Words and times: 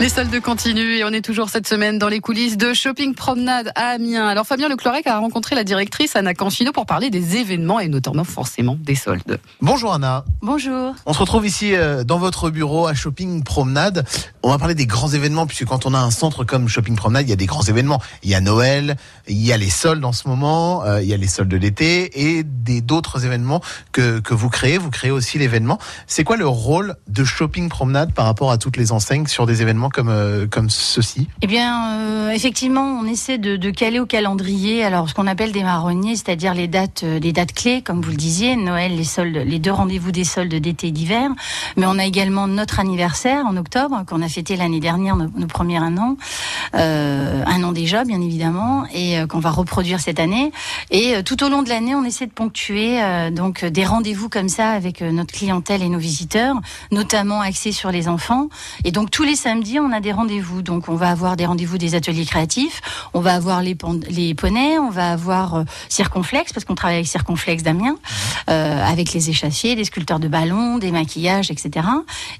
Les 0.00 0.08
soldes 0.08 0.40
continuent 0.40 0.98
et 0.98 1.04
on 1.04 1.08
est 1.08 1.22
toujours 1.22 1.48
cette 1.48 1.66
semaine 1.66 1.98
dans 1.98 2.06
les 2.06 2.20
coulisses 2.20 2.56
de 2.56 2.72
Shopping 2.72 3.16
Promenade 3.16 3.72
à 3.74 3.94
Amiens. 3.94 4.28
Alors 4.28 4.46
Fabien 4.46 4.68
Leclerc 4.68 5.00
a 5.06 5.18
rencontré 5.18 5.56
la 5.56 5.64
directrice 5.64 6.14
Anna 6.14 6.34
Canfino 6.34 6.70
pour 6.70 6.86
parler 6.86 7.10
des 7.10 7.36
événements 7.36 7.80
et 7.80 7.88
notamment 7.88 8.22
forcément 8.22 8.78
des 8.80 8.94
soldes. 8.94 9.40
Bonjour 9.60 9.92
Anna. 9.92 10.24
Bonjour. 10.40 10.94
On 11.04 11.12
se 11.12 11.18
retrouve 11.18 11.48
ici 11.48 11.74
euh, 11.74 12.04
dans 12.04 12.18
votre 12.18 12.48
bureau 12.50 12.86
à 12.86 12.94
Shopping 12.94 13.42
Promenade. 13.42 14.06
On 14.44 14.50
va 14.50 14.58
parler 14.58 14.76
des 14.76 14.86
grands 14.86 15.08
événements 15.08 15.48
puisque 15.48 15.64
quand 15.64 15.84
on 15.84 15.92
a 15.92 15.98
un 15.98 16.12
centre 16.12 16.44
comme 16.44 16.68
Shopping 16.68 16.94
Promenade, 16.94 17.26
il 17.26 17.30
y 17.30 17.32
a 17.32 17.36
des 17.36 17.46
grands 17.46 17.64
événements. 17.64 18.00
Il 18.22 18.30
y 18.30 18.36
a 18.36 18.40
Noël, 18.40 18.96
il 19.26 19.44
y 19.44 19.52
a 19.52 19.56
les 19.56 19.68
soldes 19.68 20.04
en 20.04 20.12
ce 20.12 20.28
moment, 20.28 20.84
euh, 20.84 21.02
il 21.02 21.08
y 21.08 21.12
a 21.12 21.16
les 21.16 21.26
soldes 21.26 21.48
de 21.48 21.56
l'été 21.56 22.36
et 22.36 22.44
des 22.44 22.82
d'autres 22.82 23.26
événements 23.26 23.62
que, 23.90 24.20
que 24.20 24.32
vous 24.32 24.48
créez. 24.48 24.78
Vous 24.78 24.90
créez 24.90 25.10
aussi 25.10 25.38
l'événement. 25.38 25.80
C'est 26.06 26.22
quoi 26.22 26.36
le 26.36 26.46
rôle 26.46 26.94
de 27.08 27.24
Shopping 27.24 27.68
Promenade 27.68 28.14
par 28.14 28.26
rapport 28.26 28.52
à 28.52 28.58
toutes 28.58 28.76
les 28.76 28.92
enseignes 28.92 29.26
sur 29.26 29.44
des 29.44 29.60
événements 29.60 29.87
comme, 29.90 30.08
euh, 30.08 30.46
comme 30.46 30.70
ceci 30.70 31.28
Eh 31.42 31.46
bien, 31.46 31.98
euh, 31.98 32.30
effectivement, 32.30 32.98
on 33.00 33.04
essaie 33.04 33.38
de, 33.38 33.70
caler 33.70 34.00
au 34.00 34.06
calendrier 34.06 34.82
alors 34.82 35.08
ce 35.08 35.14
qu'on 35.14 35.26
appelle 35.26 35.52
des 35.52 35.62
marronniers, 35.62 36.16
c'est-à-dire 36.16 36.54
les 36.54 36.68
dates, 36.68 37.02
euh, 37.04 37.18
les 37.18 37.32
dates 37.32 37.52
clés, 37.52 37.82
comme 37.82 38.00
vous 38.00 38.10
le 38.10 38.16
disiez, 38.16 38.56
Noël, 38.56 38.96
les 38.96 39.04
soldes, 39.04 39.36
les 39.36 39.58
deux 39.58 39.72
rendez-vous 39.72 40.10
des 40.10 40.24
soldes 40.24 40.54
d'été 40.54 40.88
et 40.88 40.90
d'hiver. 40.90 41.30
Mais 41.76 41.86
on 41.86 41.98
a 41.98 42.04
également 42.04 42.46
notre 42.46 42.80
anniversaire 42.80 43.44
en 43.46 43.56
octobre 43.56 44.04
qu'on 44.06 44.22
a 44.22 44.28
fêté 44.28 44.56
l'année 44.56 44.80
dernière, 44.80 45.16
nos, 45.16 45.46
premiers 45.46 45.76
un 45.78 45.96
an, 45.98 46.16
un 46.72 47.62
an 47.62 47.72
déjà, 47.72 48.04
bien 48.04 48.20
évidemment, 48.20 48.84
et 48.94 49.18
qu'on 49.28 49.38
va 49.38 49.50
reproduire 49.50 50.00
cette 50.00 50.20
année. 50.20 50.52
Et 50.90 51.22
tout 51.24 51.42
au 51.44 51.48
long 51.48 51.62
de 51.62 51.68
l'année, 51.68 51.94
on 51.94 52.04
essaie 52.04 52.26
de 52.26 52.32
ponctuer 52.32 53.00
donc 53.32 53.64
des 53.64 53.84
rendez-vous 53.84 54.28
comme 54.28 54.48
ça 54.48 54.70
avec 54.70 55.00
notre 55.00 55.32
clientèle 55.32 55.82
et 55.82 55.88
nos 55.88 55.98
visiteurs, 55.98 56.56
notamment 56.90 57.40
axés 57.40 57.72
sur 57.72 57.90
les 57.90 58.08
enfants. 58.08 58.48
Et 58.84 58.92
donc 58.92 59.10
tous 59.10 59.24
les 59.24 59.36
samedis, 59.36 59.77
on 59.80 59.92
a 59.92 60.00
des 60.00 60.12
rendez-vous. 60.12 60.62
Donc 60.62 60.88
on 60.88 60.94
va 60.94 61.10
avoir 61.10 61.36
des 61.36 61.46
rendez-vous 61.46 61.78
des 61.78 61.94
ateliers 61.94 62.24
créatifs, 62.24 62.80
on 63.14 63.20
va 63.20 63.34
avoir 63.34 63.62
les, 63.62 63.76
les 64.10 64.34
poneys, 64.34 64.78
on 64.78 64.90
va 64.90 65.12
avoir 65.12 65.54
euh, 65.54 65.64
Circonflex, 65.88 66.52
parce 66.52 66.64
qu'on 66.64 66.74
travaille 66.74 66.96
avec 66.96 67.06
Circonflex 67.06 67.62
d'Amiens, 67.62 67.96
euh, 68.50 68.84
avec 68.84 69.12
les 69.12 69.30
échassiers, 69.30 69.74
les 69.74 69.84
sculpteurs 69.84 70.20
de 70.20 70.28
ballons, 70.28 70.78
des 70.78 70.90
maquillages, 70.90 71.50
etc. 71.50 71.86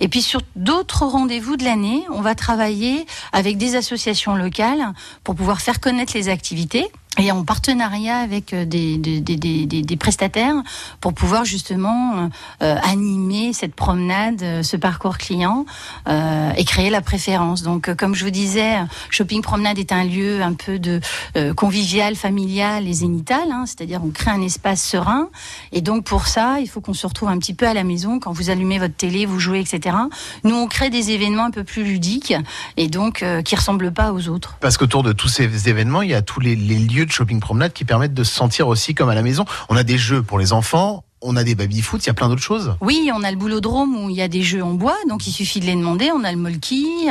Et 0.00 0.08
puis 0.08 0.22
sur 0.22 0.40
d'autres 0.56 1.04
rendez-vous 1.04 1.56
de 1.56 1.64
l'année, 1.64 2.04
on 2.12 2.20
va 2.20 2.34
travailler 2.34 3.06
avec 3.32 3.58
des 3.58 3.76
associations 3.76 4.34
locales 4.34 4.92
pour 5.24 5.34
pouvoir 5.34 5.60
faire 5.60 5.80
connaître 5.80 6.12
les 6.14 6.28
activités 6.28 6.90
et 7.18 7.32
en 7.32 7.44
partenariat 7.44 8.18
avec 8.18 8.54
des, 8.54 8.96
des, 8.96 9.20
des, 9.20 9.36
des, 9.36 9.66
des 9.66 9.96
prestataires 9.96 10.54
pour 11.00 11.14
pouvoir 11.14 11.44
justement 11.44 12.30
euh, 12.62 12.76
animer 12.82 13.52
cette 13.52 13.74
promenade, 13.74 14.62
ce 14.62 14.76
parcours 14.76 15.18
client 15.18 15.66
euh, 16.08 16.52
et 16.56 16.64
créer 16.64 16.90
la 16.90 17.00
préférence. 17.00 17.62
Donc, 17.62 17.94
comme 17.96 18.14
je 18.14 18.24
vous 18.24 18.30
disais, 18.30 18.76
Shopping 19.10 19.42
Promenade 19.42 19.78
est 19.78 19.92
un 19.92 20.04
lieu 20.04 20.42
un 20.42 20.54
peu 20.54 20.78
de 20.78 21.00
euh, 21.36 21.54
convivial, 21.54 22.14
familial 22.14 22.86
et 22.86 22.92
zénital, 22.92 23.50
hein, 23.50 23.64
c'est-à-dire 23.66 24.00
on 24.04 24.10
crée 24.10 24.30
un 24.30 24.42
espace 24.42 24.82
serein. 24.82 25.28
Et 25.72 25.80
donc 25.80 26.04
pour 26.04 26.26
ça, 26.26 26.60
il 26.60 26.68
faut 26.68 26.80
qu'on 26.80 26.94
se 26.94 27.06
retrouve 27.06 27.28
un 27.28 27.38
petit 27.38 27.54
peu 27.54 27.66
à 27.66 27.74
la 27.74 27.84
maison 27.84 28.20
quand 28.20 28.32
vous 28.32 28.50
allumez 28.50 28.78
votre 28.78 28.94
télé, 28.94 29.26
vous 29.26 29.40
jouez, 29.40 29.60
etc. 29.60 29.96
Nous, 30.44 30.54
on 30.54 30.68
crée 30.68 30.90
des 30.90 31.10
événements 31.10 31.44
un 31.44 31.50
peu 31.50 31.64
plus 31.64 31.82
ludiques 31.84 32.34
et 32.76 32.88
donc 32.88 33.24
qui 33.44 33.56
ressemblent 33.56 33.92
pas 33.92 34.12
aux 34.12 34.28
autres. 34.28 34.56
Parce 34.60 34.76
qu'autour 34.76 35.02
de 35.02 35.12
tous 35.12 35.28
ces 35.28 35.68
événements, 35.68 36.02
il 36.02 36.10
y 36.10 36.14
a 36.14 36.22
tous 36.22 36.40
les, 36.40 36.54
les 36.54 36.78
lieux 36.78 37.06
shopping 37.12 37.40
promenade 37.40 37.72
qui 37.72 37.84
permettent 37.84 38.14
de 38.14 38.24
se 38.24 38.34
sentir 38.34 38.68
aussi 38.68 38.94
comme 38.94 39.08
à 39.08 39.14
la 39.14 39.22
maison. 39.22 39.44
On 39.68 39.76
a 39.76 39.84
des 39.84 39.98
jeux 39.98 40.22
pour 40.22 40.38
les 40.38 40.52
enfants, 40.52 41.04
on 41.20 41.36
a 41.36 41.42
des 41.42 41.54
baby-foot, 41.54 42.04
il 42.04 42.06
y 42.06 42.10
a 42.10 42.14
plein 42.14 42.28
d'autres 42.28 42.42
choses. 42.42 42.76
Oui, 42.80 43.10
on 43.14 43.24
a 43.24 43.30
le 43.30 43.36
boulodrome 43.36 43.96
où 43.96 44.10
il 44.10 44.16
y 44.16 44.22
a 44.22 44.28
des 44.28 44.42
jeux 44.42 44.62
en 44.62 44.74
bois, 44.74 44.96
donc 45.08 45.26
il 45.26 45.32
suffit 45.32 45.58
de 45.60 45.66
les 45.66 45.74
demander. 45.74 46.10
On 46.14 46.22
a 46.22 46.30
le 46.30 46.38
molki, 46.38 47.08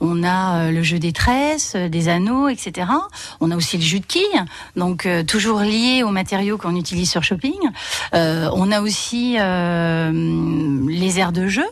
on 0.00 0.22
a 0.22 0.70
le 0.70 0.82
jeu 0.82 0.98
des 0.98 1.12
tresses, 1.12 1.74
des 1.74 2.08
anneaux, 2.08 2.48
etc. 2.48 2.88
On 3.40 3.50
a 3.50 3.56
aussi 3.56 3.76
le 3.76 3.82
jus 3.82 4.00
de 4.00 4.06
quilles, 4.06 4.44
donc 4.76 5.06
euh, 5.06 5.24
toujours 5.24 5.60
lié 5.60 6.02
aux 6.04 6.10
matériaux 6.10 6.56
qu'on 6.56 6.76
utilise 6.76 7.10
sur 7.10 7.24
shopping. 7.24 7.58
Euh, 8.14 8.48
on 8.52 8.70
a 8.70 8.80
aussi 8.80 9.36
euh, 9.38 10.12
les 10.88 11.18
aires 11.18 11.32
de 11.32 11.48
jeu. 11.48 11.66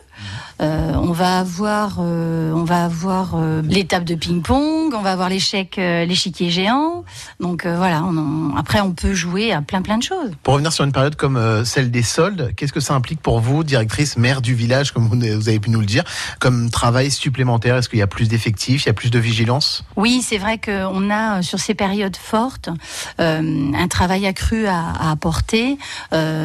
Euh, 0.59 0.93
on 0.95 1.11
va 1.11 1.39
avoir, 1.39 1.97
euh, 1.99 2.51
on 2.51 2.63
va 2.63 2.85
avoir 2.85 3.35
euh, 3.35 3.61
l'étape 3.61 4.03
de 4.03 4.15
ping-pong, 4.15 4.86
on 4.93 5.01
va 5.01 5.11
avoir 5.11 5.29
l'échec, 5.29 5.75
l'échiquier 5.77 6.49
géant. 6.49 7.03
Donc 7.39 7.65
voilà, 7.65 8.03
on 8.03 8.17
en, 8.17 8.55
après 8.55 8.81
on 8.81 8.91
peut 8.91 9.13
jouer 9.13 9.51
à 9.51 9.61
plein 9.61 9.81
plein 9.81 9.97
de 9.97 10.03
choses. 10.03 10.31
Pour 10.43 10.53
revenir 10.53 10.71
sur 10.71 10.83
une 10.83 10.91
période 10.91 11.15
comme 11.15 11.65
celle 11.65 11.91
des 11.91 12.03
soldes, 12.03 12.53
qu'est-ce 12.55 12.73
que 12.73 12.79
ça 12.79 12.93
implique 12.93 13.21
pour 13.21 13.39
vous, 13.39 13.63
directrice, 13.63 14.17
maire 14.17 14.41
du 14.41 14.53
village, 14.53 14.91
comme 14.91 15.07
vous 15.07 15.49
avez 15.49 15.59
pu 15.59 15.69
nous 15.69 15.79
le 15.79 15.85
dire, 15.85 16.03
comme 16.39 16.69
travail 16.69 17.11
supplémentaire? 17.11 17.75
Est-ce 17.77 17.89
qu'il 17.89 17.99
y 17.99 18.03
a 18.03 18.07
plus 18.07 18.27
d'effectifs, 18.27 18.83
il 18.83 18.87
y 18.87 18.89
a 18.89 18.93
plus 18.93 19.11
de 19.11 19.19
vigilance? 19.19 19.83
Oui, 19.95 20.21
c'est 20.21 20.37
vrai 20.37 20.59
qu'on 20.59 21.09
a 21.09 21.41
sur 21.41 21.59
ces 21.59 21.73
périodes 21.73 22.17
fortes 22.17 22.69
un 23.17 23.87
travail 23.87 24.25
accru 24.25 24.67
à, 24.67 24.89
à 24.89 25.11
apporter 25.11 25.77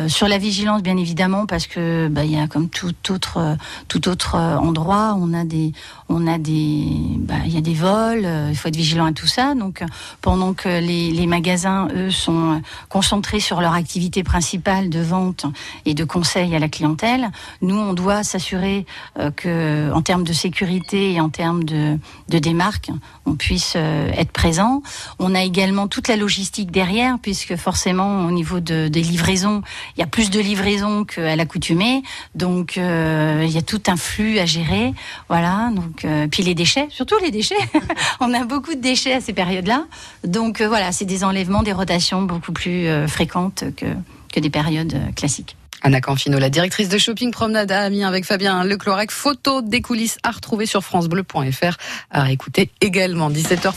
sur 0.08 0.28
la 0.28 0.38
vigilance, 0.38 0.82
bien 0.82 0.96
évidemment, 0.96 1.46
parce 1.46 1.66
que 1.66 2.08
bah, 2.08 2.24
il 2.24 2.32
y 2.32 2.38
a 2.38 2.46
comme 2.46 2.68
tout 2.68 2.94
autre 3.10 3.56
tout 3.88 4.08
autre 4.08 4.36
endroit, 4.36 5.16
on 5.18 5.34
a 5.34 5.44
des, 5.44 5.72
on 6.08 6.26
a 6.26 6.38
des, 6.38 6.86
bah, 7.18 7.34
il 7.44 7.54
y 7.54 7.58
a 7.58 7.60
des 7.60 7.74
vols, 7.74 8.26
il 8.50 8.56
faut 8.56 8.68
être 8.68 8.76
vigilant 8.76 9.06
à 9.06 9.12
tout 9.12 9.26
ça. 9.26 9.54
Donc, 9.54 9.82
pendant 10.20 10.54
que 10.54 10.68
les, 10.68 11.26
magasins, 11.26 11.88
eux, 11.94 12.10
sont 12.10 12.60
concentrés 12.88 13.40
sur 13.40 13.60
leur 13.60 13.74
activité 13.74 14.22
principale 14.22 14.90
de 14.90 15.00
vente 15.00 15.46
et 15.86 15.94
de 15.94 16.04
conseil 16.04 16.54
à 16.54 16.58
la 16.58 16.68
clientèle, 16.68 17.30
nous, 17.60 17.76
on 17.76 17.92
doit 17.92 18.22
s'assurer 18.24 18.86
euh, 19.18 19.30
que, 19.30 19.92
en 19.92 20.02
termes 20.02 20.24
de 20.24 20.32
sécurité 20.32 21.12
et 21.12 21.20
en 21.20 21.28
termes 21.28 21.64
de, 21.64 21.98
de 22.28 22.38
démarque, 22.38 22.90
on 23.26 23.34
puisse 23.34 23.74
euh, 23.76 24.10
être 24.16 24.32
présent. 24.32 24.82
On 25.18 25.34
a 25.34 25.42
également 25.42 25.88
toute 25.88 26.08
la 26.08 26.16
logistique 26.16 26.70
derrière, 26.70 27.18
puisque 27.20 27.56
forcément, 27.56 28.26
au 28.26 28.30
niveau 28.30 28.60
de, 28.60 28.88
des 28.88 29.02
livraisons, 29.02 29.62
il 29.96 30.00
y 30.00 30.02
a 30.02 30.06
plus 30.06 30.30
de 30.30 30.40
livraisons 30.40 31.04
qu'à 31.04 31.36
l'accoutumée. 31.36 32.02
Donc, 32.34 32.78
euh, 32.78 33.44
il 33.44 33.50
y 33.50 33.58
a 33.58 33.62
tout 33.62 33.82
un 33.86 33.96
flux 33.96 34.38
à 34.38 34.46
gérer. 34.46 34.92
Voilà. 35.28 35.70
Donc, 35.74 36.04
euh, 36.04 36.26
puis 36.28 36.42
les 36.42 36.54
déchets, 36.54 36.86
surtout 36.90 37.16
les 37.22 37.30
déchets. 37.30 37.54
on 38.22 38.32
a 38.34 38.44
beaucoup 38.44 38.74
de 38.74 38.80
déchets 38.80 39.12
à 39.12 39.20
ces 39.20 39.32
périodes-là. 39.32 39.86
Donc, 40.24 40.60
euh, 40.60 40.68
voilà, 40.68 40.92
c'est 40.92 41.04
des 41.04 41.24
enlèvements, 41.24 41.62
des 41.62 41.72
rotations 41.72 42.22
beaucoup 42.22 42.52
plus 42.52 42.86
euh, 42.86 43.06
fréquentes 43.06 43.64
que, 43.76 43.86
que 44.32 44.40
des 44.40 44.50
périodes 44.50 44.94
classiques. 45.14 45.56
Anna 45.84 46.00
Canfino, 46.00 46.38
la 46.38 46.48
directrice 46.48 46.88
de 46.88 46.96
shopping 46.96 47.32
promenade 47.32 47.72
à 47.72 47.82
Amiens 47.82 48.06
avec 48.06 48.24
Fabien 48.24 48.62
Leclorec. 48.62 49.10
Photo 49.10 49.62
des 49.62 49.80
coulisses 49.80 50.18
à 50.22 50.30
retrouver 50.30 50.64
sur 50.66 50.84
francebleu.fr 50.84 51.76
à 52.10 52.30
écouter 52.30 52.70
également 52.80 53.30
17h 53.30 53.72